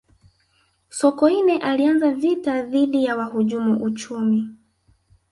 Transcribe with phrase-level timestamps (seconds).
[0.99, 4.49] sokoine alianza vita dhidi ya wahujumu uchumi